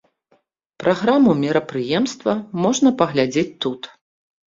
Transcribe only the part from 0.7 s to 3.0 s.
Праграму мерапрыемства можна